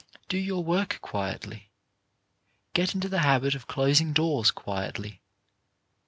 [0.29, 1.69] Do your work quietly.
[2.73, 5.21] Get into the habit of closing doors quietly.